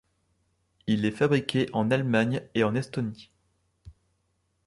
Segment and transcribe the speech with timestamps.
[0.87, 3.29] Il est fabriqué en Allemagne et en Estonie.